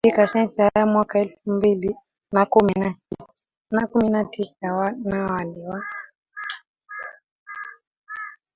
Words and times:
mbili 0.03 0.17
katika 0.17 0.33
sensa 0.33 0.71
ya 0.75 0.85
mwaka 0.85 1.19
elfu 1.19 1.51
mbili 1.51 1.95
na 2.31 2.45
kumi 2.45 4.09
na 4.09 4.25
tisa 4.25 4.91
na 5.03 5.25
wale 5.25 5.67
wa 5.67 5.83